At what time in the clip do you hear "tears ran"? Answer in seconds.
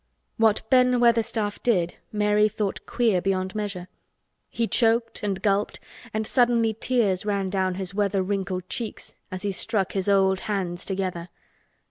6.73-7.51